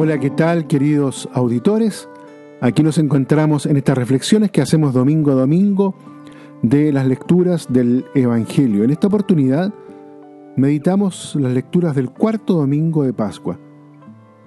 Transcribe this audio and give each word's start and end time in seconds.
Hola, 0.00 0.20
¿qué 0.20 0.30
tal 0.30 0.68
queridos 0.68 1.28
auditores? 1.32 2.08
Aquí 2.60 2.84
nos 2.84 2.98
encontramos 2.98 3.66
en 3.66 3.76
estas 3.76 3.98
reflexiones 3.98 4.52
que 4.52 4.62
hacemos 4.62 4.94
domingo 4.94 5.32
a 5.32 5.34
domingo 5.34 5.96
de 6.62 6.92
las 6.92 7.04
lecturas 7.04 7.66
del 7.68 8.04
Evangelio. 8.14 8.84
En 8.84 8.90
esta 8.90 9.08
oportunidad 9.08 9.74
meditamos 10.54 11.34
las 11.34 11.52
lecturas 11.52 11.96
del 11.96 12.10
cuarto 12.10 12.54
domingo 12.54 13.02
de 13.02 13.12
Pascua 13.12 13.58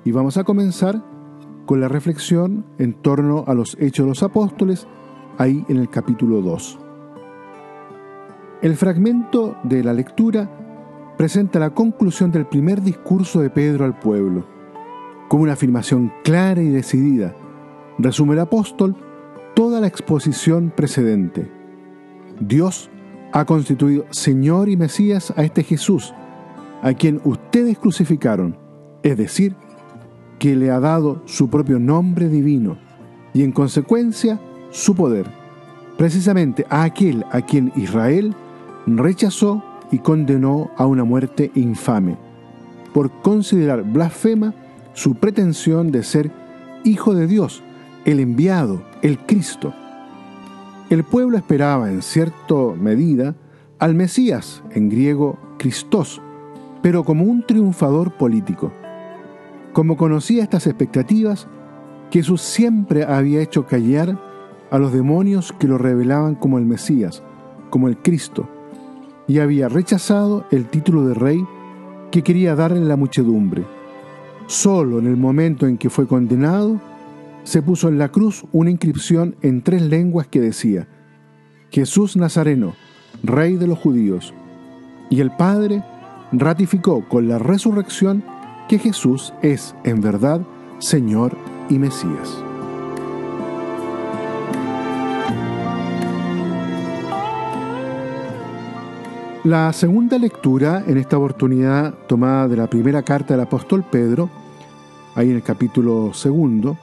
y 0.05 0.13
vamos 0.13 0.37
a 0.37 0.45
comenzar 0.45 1.03
con 1.65 1.81
la 1.81 1.89
reflexión 1.89 2.65
en 2.77 2.93
torno 2.93 3.43
a 3.45 3.53
los 3.53 3.75
hechos 3.77 4.05
de 4.05 4.09
los 4.11 4.23
apóstoles, 4.23 4.87
ahí 5.37 5.65
en 5.67 5.75
el 5.75 5.89
capítulo 5.89 6.41
2. 6.41 6.79
El 8.61 8.77
fragmento 8.77 9.57
de 9.63 9.83
la 9.83 9.91
lectura 9.91 10.49
presenta 11.17 11.59
la 11.59 11.71
conclusión 11.71 12.31
del 12.31 12.45
primer 12.45 12.81
discurso 12.81 13.41
de 13.41 13.49
Pedro 13.49 13.83
al 13.83 13.99
pueblo. 13.99 14.60
Como 15.31 15.43
una 15.43 15.53
afirmación 15.53 16.11
clara 16.25 16.61
y 16.61 16.67
decidida, 16.67 17.33
resume 17.97 18.33
el 18.33 18.41
apóstol 18.41 18.97
toda 19.53 19.79
la 19.79 19.87
exposición 19.87 20.73
precedente. 20.75 21.49
Dios 22.41 22.89
ha 23.31 23.45
constituido 23.45 24.05
Señor 24.09 24.67
y 24.67 24.75
Mesías 24.75 25.33
a 25.37 25.43
este 25.43 25.63
Jesús, 25.63 26.13
a 26.81 26.91
quien 26.95 27.21
ustedes 27.23 27.79
crucificaron, 27.79 28.57
es 29.03 29.15
decir, 29.15 29.55
que 30.37 30.57
le 30.57 30.69
ha 30.69 30.81
dado 30.81 31.21
su 31.27 31.49
propio 31.49 31.79
nombre 31.79 32.27
divino 32.27 32.77
y 33.33 33.43
en 33.43 33.53
consecuencia 33.53 34.37
su 34.69 34.95
poder, 34.95 35.27
precisamente 35.97 36.65
a 36.69 36.83
aquel 36.83 37.23
a 37.31 37.39
quien 37.39 37.71
Israel 37.77 38.35
rechazó 38.85 39.63
y 39.91 39.99
condenó 39.99 40.71
a 40.75 40.85
una 40.85 41.05
muerte 41.05 41.51
infame, 41.55 42.17
por 42.93 43.09
considerar 43.21 43.83
blasfema 43.83 44.53
su 44.93 45.15
pretensión 45.15 45.91
de 45.91 46.03
ser 46.03 46.31
hijo 46.83 47.13
de 47.13 47.27
Dios, 47.27 47.63
el 48.05 48.19
enviado, 48.19 48.83
el 49.01 49.19
Cristo. 49.19 49.73
El 50.89 51.03
pueblo 51.03 51.37
esperaba 51.37 51.89
en 51.89 52.01
cierta 52.01 52.55
medida 52.77 53.35
al 53.79 53.95
Mesías, 53.95 54.63
en 54.71 54.89
griego 54.89 55.37
Christos, 55.57 56.21
pero 56.81 57.03
como 57.03 57.23
un 57.23 57.45
triunfador 57.45 58.17
político. 58.17 58.71
Como 59.73 59.95
conocía 59.95 60.43
estas 60.43 60.67
expectativas, 60.67 61.47
Jesús 62.11 62.41
siempre 62.41 63.05
había 63.05 63.41
hecho 63.41 63.65
callar 63.65 64.19
a 64.69 64.77
los 64.77 64.91
demonios 64.91 65.53
que 65.53 65.67
lo 65.67 65.77
revelaban 65.77 66.35
como 66.35 66.57
el 66.57 66.65
Mesías, 66.65 67.23
como 67.69 67.87
el 67.87 67.97
Cristo, 67.97 68.49
y 69.27 69.39
había 69.39 69.69
rechazado 69.69 70.45
el 70.51 70.65
título 70.65 71.05
de 71.05 71.13
rey 71.13 71.45
que 72.11 72.21
quería 72.21 72.55
darle 72.55 72.81
la 72.81 72.97
muchedumbre. 72.97 73.65
Solo 74.51 74.99
en 74.99 75.07
el 75.07 75.15
momento 75.15 75.65
en 75.65 75.77
que 75.77 75.89
fue 75.89 76.05
condenado, 76.05 76.81
se 77.45 77.61
puso 77.61 77.87
en 77.87 77.97
la 77.97 78.09
cruz 78.09 78.43
una 78.51 78.69
inscripción 78.69 79.37
en 79.41 79.61
tres 79.61 79.81
lenguas 79.81 80.27
que 80.27 80.41
decía, 80.41 80.89
Jesús 81.69 82.17
Nazareno, 82.17 82.73
Rey 83.23 83.55
de 83.55 83.67
los 83.67 83.79
judíos. 83.79 84.33
Y 85.09 85.21
el 85.21 85.31
Padre 85.31 85.85
ratificó 86.33 87.07
con 87.07 87.29
la 87.29 87.39
resurrección 87.39 88.25
que 88.67 88.77
Jesús 88.77 89.33
es 89.41 89.73
en 89.85 90.01
verdad 90.01 90.41
Señor 90.79 91.37
y 91.69 91.79
Mesías. 91.79 92.43
La 99.45 99.71
segunda 99.71 100.17
lectura, 100.17 100.83
en 100.85 100.97
esta 100.97 101.17
oportunidad 101.17 101.93
tomada 102.07 102.49
de 102.49 102.57
la 102.57 102.69
primera 102.69 103.01
carta 103.01 103.33
del 103.33 103.41
apóstol 103.41 103.85
Pedro, 103.89 104.29
ahí 105.15 105.29
en 105.29 105.35
el 105.37 105.43
capítulo 105.43 106.13
segundo, 106.13 106.77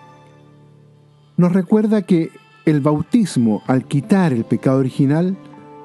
nos 1.36 1.52
recuerda 1.52 2.02
que 2.02 2.30
el 2.64 2.80
bautismo, 2.80 3.62
al 3.66 3.84
quitar 3.84 4.32
el 4.32 4.44
pecado 4.44 4.78
original, 4.78 5.36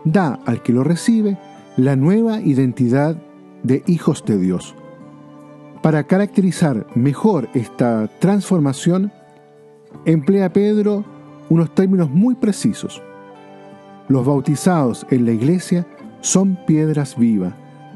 da 0.03 0.39
al 0.45 0.61
que 0.61 0.73
lo 0.73 0.83
recibe 0.83 1.37
la 1.77 1.95
nueva 1.95 2.41
identidad 2.41 3.15
de 3.63 3.83
hijos 3.87 4.25
de 4.25 4.37
Dios. 4.37 4.75
Para 5.81 6.03
caracterizar 6.03 6.87
mejor 6.95 7.49
esta 7.53 8.09
transformación, 8.19 9.11
emplea 10.05 10.51
Pedro 10.51 11.05
unos 11.49 11.73
términos 11.73 12.09
muy 12.09 12.35
precisos. 12.35 13.01
Los 14.07 14.25
bautizados 14.25 15.05
en 15.09 15.25
la 15.25 15.31
iglesia 15.31 15.85
son 16.21 16.57
piedras 16.65 17.17
vivas, 17.17 17.53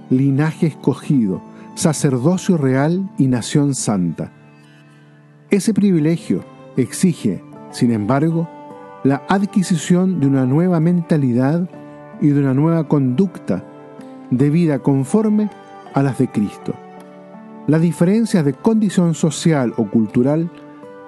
linaje 0.10 0.68
escogido, 0.68 1.42
sacerdocio 1.76 2.58
real 2.58 3.10
y 3.18 3.28
nación 3.28 3.76
santa. 3.76 4.32
Ese 5.50 5.74
privilegio 5.74 6.44
exige, 6.76 7.42
sin 7.72 7.92
embargo, 7.94 8.50
la 9.06 9.24
adquisición 9.30 10.20
de 10.20 10.28
una 10.28 10.46
nueva 10.46 10.82
mentalidad 10.82 11.70
y 12.20 12.28
de 12.28 12.42
una 12.42 12.54
nueva 12.54 12.90
conducta 12.90 13.64
de 14.30 14.50
vida 14.50 14.80
conforme 14.80 15.50
a 15.94 16.04
las 16.04 16.18
de 16.18 16.28
Cristo. 16.28 16.74
Las 17.66 17.80
diferencias 17.80 18.44
de 18.44 18.56
condición 18.56 19.14
social 19.14 19.74
o 19.78 19.90
cultural 19.90 20.52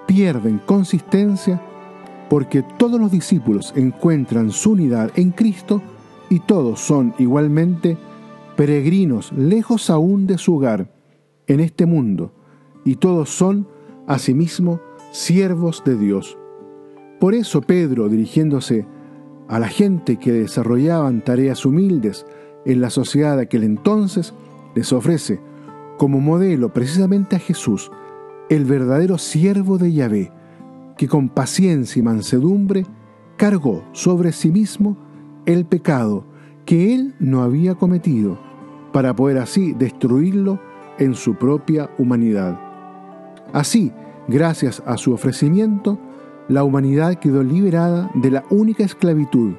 pierden 0.08 0.62
consistencia 0.66 1.62
porque 2.30 2.64
todos 2.78 2.98
los 2.98 3.12
discípulos 3.12 3.74
encuentran 3.76 4.52
su 4.52 4.72
unidad 4.72 5.12
en 5.16 5.32
Cristo 5.32 5.82
y 6.30 6.40
todos 6.40 6.80
son 6.80 7.14
igualmente 7.20 7.98
peregrinos 8.56 9.34
lejos 9.34 9.90
aún 9.90 10.28
de 10.28 10.38
su 10.38 10.56
hogar 10.56 10.90
en 11.48 11.60
este 11.60 11.86
mundo 11.86 12.32
y 12.86 12.96
todos 12.96 13.30
son 13.30 13.68
asimismo 14.10 14.82
siervos 15.12 15.84
de 15.86 15.96
Dios. 15.96 16.38
Por 17.20 17.36
eso 17.36 17.62
Pedro, 17.62 18.10
dirigiéndose 18.10 18.86
a 19.48 19.60
la 19.60 19.68
gente 19.68 20.18
que 20.18 20.34
desarrollaban 20.34 21.24
tareas 21.24 21.66
humildes 21.66 22.26
en 22.66 22.82
la 22.82 22.90
sociedad 22.90 23.38
de 23.38 23.44
aquel 23.44 23.64
entonces, 23.64 24.34
les 24.74 24.92
ofrece 24.92 25.40
como 25.98 26.20
modelo 26.20 26.74
precisamente 26.74 27.36
a 27.36 27.40
Jesús, 27.40 27.92
el 28.50 28.66
verdadero 28.66 29.20
siervo 29.20 29.78
de 29.78 29.94
Yahvé, 29.94 30.32
que 30.98 31.08
con 31.08 31.30
paciencia 31.30 32.00
y 32.00 32.04
mansedumbre 32.04 32.86
cargó 33.38 33.84
sobre 33.92 34.32
sí 34.32 34.52
mismo 34.52 34.98
el 35.46 35.66
pecado 35.66 36.26
que 36.66 36.96
él 36.96 37.14
no 37.20 37.44
había 37.44 37.76
cometido, 37.76 38.40
para 38.92 39.16
poder 39.16 39.38
así 39.38 39.74
destruirlo 39.74 40.60
en 40.98 41.14
su 41.14 41.36
propia 41.36 41.92
humanidad. 42.00 42.69
Así, 43.54 43.92
gracias 44.28 44.84
a 44.86 44.98
su 44.98 45.12
ofrecimiento, 45.12 45.98
la 46.48 46.64
humanidad 46.64 47.16
quedó 47.16 47.44
liberada 47.44 48.12
de 48.14 48.30
la 48.30 48.44
única 48.52 48.84
esclavitud, 48.84 49.54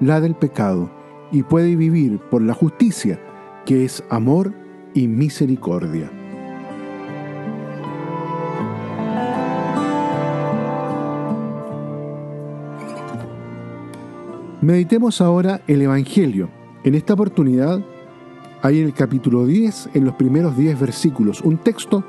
la 0.00 0.20
del 0.20 0.34
pecado, 0.34 0.90
y 1.32 1.42
puede 1.42 1.74
vivir 1.76 2.18
por 2.30 2.42
la 2.42 2.52
justicia, 2.52 3.18
que 3.64 3.84
es 3.84 4.04
amor 4.10 4.52
y 4.94 5.08
misericordia. 5.08 6.10
Meditemos 14.60 15.22
ahora 15.22 15.62
el 15.66 15.80
Evangelio. 15.80 16.50
En 16.84 16.94
esta 16.94 17.14
oportunidad, 17.14 17.80
hay 18.60 18.80
en 18.80 18.86
el 18.86 18.92
capítulo 18.92 19.46
10, 19.46 19.90
en 19.94 20.04
los 20.04 20.14
primeros 20.16 20.54
10 20.58 20.78
versículos, 20.78 21.40
un 21.40 21.56
texto 21.56 22.04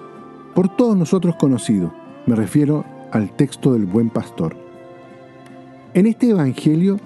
por 0.54 0.76
todos 0.76 0.96
nosotros 0.96 1.36
conocido. 1.36 1.94
Me 2.26 2.36
refiero 2.36 2.86
al 3.12 3.32
texto 3.32 3.74
del 3.74 3.86
buen 3.86 4.10
pastor. 4.10 4.56
En 5.94 6.06
este 6.06 6.30
Evangelio, 6.30 7.00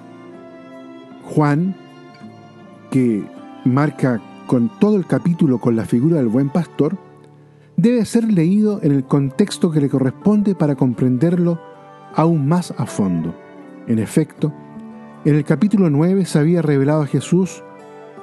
Juan, 1.23 1.75
que 2.91 3.23
marca 3.65 4.21
con 4.47 4.69
todo 4.79 4.95
el 4.95 5.07
capítulo 5.07 5.59
con 5.59 5.75
la 5.75 5.85
figura 5.85 6.17
del 6.17 6.27
buen 6.27 6.49
pastor, 6.49 6.97
debe 7.77 8.05
ser 8.05 8.31
leído 8.31 8.79
en 8.83 8.91
el 8.91 9.05
contexto 9.05 9.71
que 9.71 9.81
le 9.81 9.89
corresponde 9.89 10.55
para 10.55 10.75
comprenderlo 10.75 11.59
aún 12.13 12.47
más 12.47 12.73
a 12.77 12.85
fondo. 12.85 13.35
En 13.87 13.99
efecto, 13.99 14.53
en 15.25 15.35
el 15.35 15.43
capítulo 15.43 15.89
9 15.89 16.25
se 16.25 16.39
había 16.39 16.61
revelado 16.61 17.01
a 17.01 17.07
Jesús 17.07 17.63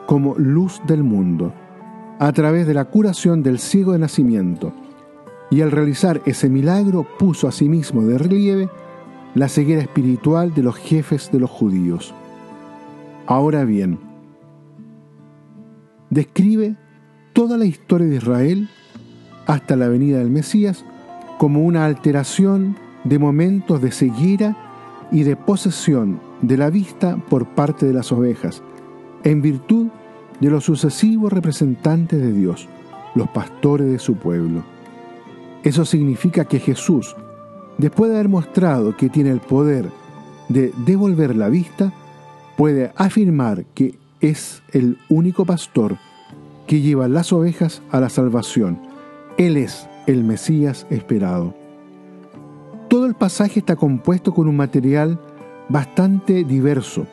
como 0.07 0.37
luz 0.37 0.81
del 0.87 1.03
mundo, 1.03 1.53
a 2.19 2.33
través 2.33 2.67
de 2.67 2.75
la 2.75 2.85
curación 2.85 3.43
del 3.43 3.59
ciego 3.59 3.93
de 3.93 3.99
nacimiento, 3.99 4.73
y 5.53 5.61
al 5.61 5.71
realizar 5.71 6.23
ese 6.25 6.49
milagro 6.49 7.07
puso 7.19 7.47
a 7.47 7.53
sí 7.53 7.69
de 7.69 8.19
relieve 8.19 8.71
la 9.35 9.51
ceguera 9.51 9.83
espiritual 9.83 10.55
de 10.55 10.63
los 10.63 10.77
jefes 10.77 11.31
de 11.31 11.41
los 11.41 11.51
judíos. 11.51 12.15
Ahora 13.27 13.65
bien, 13.67 13.99
describe 16.09 16.75
toda 17.35 17.59
la 17.59 17.67
historia 17.67 18.07
de 18.07 18.17
Israel 18.17 18.71
hasta 19.47 19.77
la 19.77 19.89
venida 19.89 20.21
del 20.21 20.31
Mesías 20.31 20.87
como 21.37 21.65
una 21.65 21.85
alteración 21.85 22.75
de 23.05 23.19
momentos 23.19 23.83
de 23.83 23.93
ceguera 23.93 24.57
y 25.11 25.25
de 25.25 25.37
posesión 25.37 26.19
de 26.41 26.57
la 26.57 26.71
vista 26.71 27.19
por 27.29 27.47
parte 27.49 27.85
de 27.85 27.93
las 27.93 28.11
ovejas, 28.11 28.63
en 29.23 29.43
virtud 29.43 29.89
de 30.41 30.49
los 30.49 30.65
sucesivos 30.65 31.31
representantes 31.31 32.23
de 32.23 32.33
Dios, 32.33 32.69
los 33.15 33.29
pastores 33.29 33.91
de 33.91 33.99
su 33.99 34.15
pueblo. 34.15 34.63
Eso 35.63 35.85
significa 35.85 36.45
que 36.45 36.59
Jesús, 36.59 37.15
después 37.79 38.11
de 38.11 38.17
haber 38.17 38.29
mostrado 38.29 38.97
que 38.97 39.09
tiene 39.09 39.31
el 39.31 39.41
poder 39.41 39.89
de 40.49 40.73
devolver 40.85 41.37
la 41.37 41.49
vista, 41.49 41.93
puede 42.57 42.93
afirmar 42.97 43.65
que 43.75 43.95
es 44.21 44.63
el 44.73 44.99
único 45.09 45.45
pastor 45.45 45.99
que 46.67 46.81
lleva 46.81 47.09
las 47.09 47.33
ovejas 47.33 47.83
a 47.91 48.01
la 48.01 48.09
salvación. 48.09 48.81
Él 49.39 49.57
es 49.57 49.89
el 50.07 50.25
Mesías 50.25 50.87
esperado. 50.91 51.55
Todo 52.89 53.07
el 53.07 53.15
pasaje 53.15 53.61
está 53.61 53.77
compuesto 53.77 54.35
con 54.35 54.49
un 54.49 54.57
material 54.57 55.19
bastante 55.69 56.45
diverso. 56.45 57.07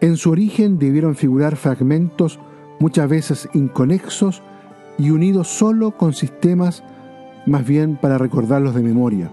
En 0.00 0.16
su 0.16 0.30
origen 0.30 0.78
debieron 0.78 1.14
figurar 1.14 1.56
fragmentos 1.56 2.38
muchas 2.78 3.08
veces 3.08 3.48
inconexos 3.54 4.42
y 4.98 5.10
unidos 5.10 5.48
solo 5.48 5.92
con 5.92 6.12
sistemas 6.12 6.82
más 7.46 7.66
bien 7.66 7.96
para 7.96 8.18
recordarlos 8.18 8.74
de 8.74 8.82
memoria. 8.82 9.30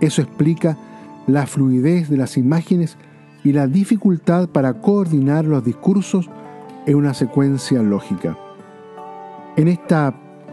Eso 0.00 0.22
explica 0.22 0.76
la 1.26 1.46
fluidez 1.46 2.08
de 2.08 2.16
las 2.16 2.36
imágenes 2.36 2.96
y 3.44 3.52
la 3.52 3.66
dificultad 3.66 4.48
para 4.48 4.74
coordinar 4.74 5.44
los 5.44 5.64
discursos 5.64 6.28
en 6.86 6.96
una 6.96 7.14
secuencia 7.14 7.82
lógica. 7.82 8.36
En 9.56 9.68
este 9.68 9.96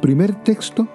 primer 0.02 0.36
texto 0.44 0.88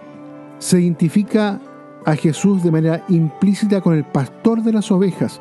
se 0.58 0.81
identifica 0.81 1.61
a 2.05 2.14
Jesús 2.17 2.62
de 2.62 2.70
manera 2.70 3.05
implícita 3.08 3.81
con 3.81 3.94
el 3.94 4.05
pastor 4.05 4.62
de 4.62 4.72
las 4.72 4.90
ovejas 4.90 5.40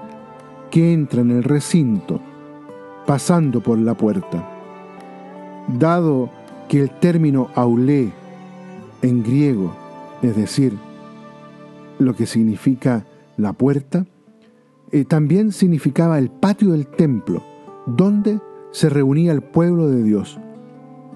que 0.72 0.94
entra 0.94 1.22
en 1.22 1.32
el 1.32 1.44
recinto 1.44 2.20
pasando 3.06 3.62
por 3.62 3.78
la 3.78 3.96
puerta. 3.96 4.50
Dado 5.68 6.30
que 6.68 6.82
el 6.82 6.90
término 6.90 7.50
aulé 7.56 8.12
en 9.02 9.24
griego, 9.24 9.76
es 10.24 10.36
decir, 10.36 10.74
lo 12.00 12.16
que 12.16 12.26
significa 12.26 13.06
la 13.38 13.54
puerta, 13.54 14.06
eh, 14.92 15.06
también 15.06 15.52
significaba 15.52 16.18
el 16.18 16.30
patio 16.30 16.72
del 16.72 16.88
templo, 16.88 17.44
donde 17.86 18.40
se 18.72 18.90
reunía 18.90 19.34
el 19.34 19.42
pueblo 19.42 19.90
de 19.90 20.02
Dios. 20.02 20.40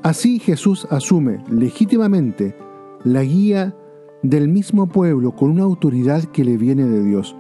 Así 0.04 0.40
Jesús 0.40 0.88
asume 0.92 1.44
legítimamente 1.50 2.56
la 3.04 3.24
guía 3.24 3.76
del 4.24 4.50
mismo 4.50 4.88
pueblo 4.88 5.36
con 5.36 5.52
una 5.52 5.64
autoridad 5.64 6.24
que 6.26 6.44
le 6.44 6.58
viene 6.58 6.86
de 6.86 7.04
Dios, 7.04 7.36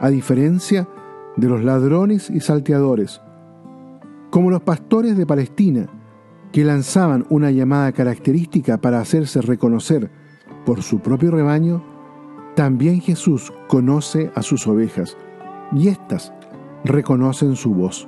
a 0.00 0.10
diferencia 0.10 0.88
de 1.36 1.48
los 1.48 1.62
ladrones 1.62 2.28
y 2.28 2.40
salteadores, 2.40 3.20
como 4.30 4.50
los 4.50 4.62
pastores 4.62 5.16
de 5.16 5.26
Palestina, 5.26 5.86
que 6.52 6.64
lanzaban 6.64 7.26
una 7.28 7.50
llamada 7.50 7.92
característica 7.92 8.78
para 8.78 9.00
hacerse 9.00 9.40
reconocer 9.42 10.10
por 10.68 10.82
su 10.82 10.98
propio 10.98 11.30
rebaño, 11.30 11.82
también 12.54 13.00
Jesús 13.00 13.54
conoce 13.68 14.30
a 14.34 14.42
sus 14.42 14.66
ovejas, 14.66 15.16
y 15.72 15.88
éstas 15.88 16.30
reconocen 16.84 17.56
su 17.56 17.72
voz. 17.72 18.06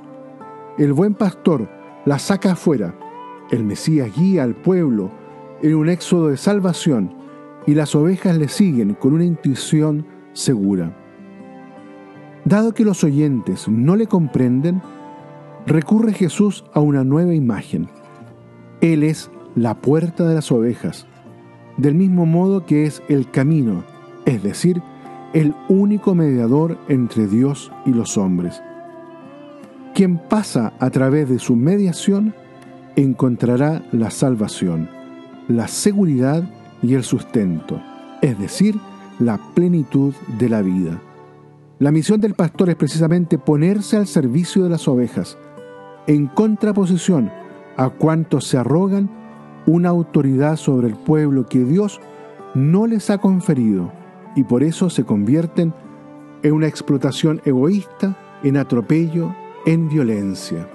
El 0.77 0.93
buen 0.93 1.15
pastor 1.15 1.67
las 2.05 2.21
saca 2.21 2.51
afuera, 2.51 2.93
el 3.49 3.63
Mesías 3.63 4.15
guía 4.15 4.43
al 4.43 4.53
pueblo 4.53 5.09
en 5.63 5.73
un 5.73 5.89
éxodo 5.89 6.27
de 6.27 6.37
salvación, 6.37 7.15
y 7.65 7.73
las 7.73 7.95
ovejas 7.95 8.37
le 8.37 8.47
siguen 8.47 8.93
con 8.93 9.13
una 9.13 9.25
intuición 9.25 10.05
segura. 10.33 10.95
Dado 12.45 12.75
que 12.75 12.85
los 12.85 13.03
oyentes 13.03 13.67
no 13.67 13.95
le 13.95 14.05
comprenden, 14.05 14.83
recurre 15.65 16.13
Jesús 16.13 16.63
a 16.75 16.79
una 16.79 17.03
nueva 17.03 17.33
imagen. 17.33 17.89
Él 18.81 19.01
es 19.01 19.31
la 19.55 19.81
puerta 19.81 20.27
de 20.27 20.35
las 20.35 20.51
ovejas, 20.51 21.07
del 21.77 21.95
mismo 21.95 22.25
modo 22.25 22.65
que 22.65 22.85
es 22.85 23.01
el 23.09 23.29
camino, 23.29 23.83
es 24.25 24.43
decir, 24.43 24.81
el 25.33 25.55
único 25.69 26.15
mediador 26.15 26.77
entre 26.87 27.27
Dios 27.27 27.71
y 27.85 27.91
los 27.91 28.17
hombres. 28.17 28.61
Quien 29.93 30.17
pasa 30.17 30.73
a 30.79 30.89
través 30.89 31.29
de 31.29 31.39
su 31.39 31.55
mediación 31.55 32.33
encontrará 32.95 33.83
la 33.91 34.09
salvación, 34.09 34.89
la 35.47 35.67
seguridad 35.67 36.43
y 36.81 36.93
el 36.93 37.03
sustento, 37.03 37.81
es 38.21 38.37
decir, 38.39 38.75
la 39.19 39.39
plenitud 39.53 40.13
de 40.39 40.49
la 40.49 40.61
vida. 40.61 40.99
La 41.79 41.91
misión 41.91 42.21
del 42.21 42.35
pastor 42.35 42.69
es 42.69 42.75
precisamente 42.75 43.37
ponerse 43.37 43.97
al 43.97 44.07
servicio 44.07 44.63
de 44.63 44.69
las 44.69 44.87
ovejas, 44.87 45.37
en 46.07 46.27
contraposición 46.27 47.31
a 47.77 47.89
cuantos 47.89 48.45
se 48.45 48.57
arrogan 48.57 49.09
una 49.65 49.89
autoridad 49.89 50.55
sobre 50.55 50.87
el 50.87 50.95
pueblo 50.95 51.45
que 51.47 51.59
Dios 51.59 52.01
no 52.55 52.87
les 52.87 53.09
ha 53.09 53.17
conferido 53.19 53.91
y 54.35 54.43
por 54.43 54.63
eso 54.63 54.89
se 54.89 55.03
convierten 55.03 55.73
en 56.43 56.53
una 56.53 56.67
explotación 56.67 57.41
egoísta, 57.45 58.17
en 58.43 58.57
atropello, 58.57 59.35
en 59.65 59.89
violencia. 59.89 60.67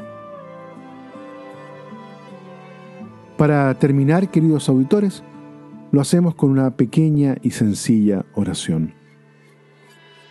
Para 3.36 3.74
terminar, 3.74 4.30
queridos 4.30 4.68
auditores, 4.68 5.22
lo 5.92 6.00
hacemos 6.00 6.34
con 6.34 6.50
una 6.50 6.70
pequeña 6.70 7.36
y 7.42 7.50
sencilla 7.50 8.24
oración. 8.34 8.94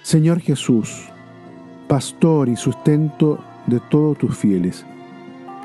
Señor 0.01 0.39
Jesús, 0.39 1.09
pastor 1.87 2.49
y 2.49 2.55
sustento 2.55 3.39
de 3.67 3.79
todos 3.79 4.17
tus 4.17 4.37
fieles, 4.37 4.85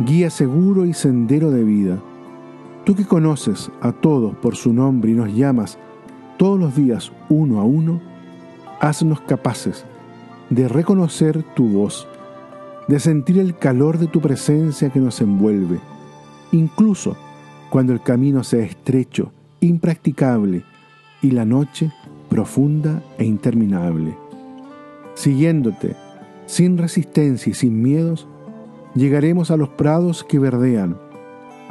guía 0.01 0.31
seguro 0.31 0.87
y 0.87 0.93
sendero 0.93 1.51
de 1.51 1.65
vida, 1.65 2.03
tú 2.85 2.95
que 2.95 3.05
conoces 3.05 3.71
a 3.81 3.93
todos 3.93 4.35
por 4.37 4.57
su 4.57 4.73
nombre 4.73 5.11
y 5.11 5.15
nos 5.15 5.35
llamas 5.35 5.79
todos 6.39 6.59
los 6.59 6.75
días 6.75 7.13
uno 7.29 7.61
a 7.61 7.65
uno, 7.65 8.01
haznos 8.81 9.21
capaces 9.21 9.85
de 10.49 10.69
reconocer 10.69 11.45
tu 11.55 11.69
voz, 11.69 12.09
de 12.89 12.99
sentir 12.99 13.39
el 13.39 13.57
calor 13.57 13.99
de 13.99 14.07
tu 14.07 14.21
presencia 14.21 14.91
que 14.91 15.01
nos 15.01 15.21
envuelve, 15.21 15.79
incluso 16.53 17.17
cuando 17.71 17.93
el 17.93 18.01
camino 18.01 18.43
sea 18.43 18.65
estrecho, 18.65 19.33
impracticable 19.61 20.65
y 21.23 21.31
la 21.31 21.45
noche 21.45 21.93
profunda 22.29 23.03
e 23.19 23.25
interminable. 23.25 24.17
Siguiéndote, 25.15 25.95
sin 26.47 26.79
resistencia 26.79 27.51
y 27.51 27.55
sin 27.55 27.83
miedos, 27.83 28.27
llegaremos 28.95 29.51
a 29.51 29.57
los 29.57 29.69
prados 29.69 30.25
que 30.25 30.39
verdean, 30.39 30.97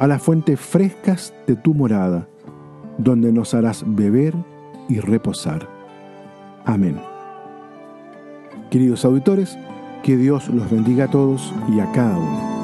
a 0.00 0.06
las 0.06 0.22
fuentes 0.22 0.58
frescas 0.58 1.34
de 1.46 1.56
tu 1.56 1.74
morada, 1.74 2.26
donde 2.96 3.30
nos 3.32 3.52
harás 3.52 3.84
beber 3.86 4.34
y 4.88 4.98
reposar. 4.98 5.68
Amén. 6.64 6.98
Queridos 8.70 9.04
auditores, 9.04 9.58
que 10.02 10.16
Dios 10.16 10.48
los 10.48 10.70
bendiga 10.70 11.04
a 11.04 11.10
todos 11.10 11.52
y 11.68 11.80
a 11.80 11.92
cada 11.92 12.16
uno. 12.16 12.59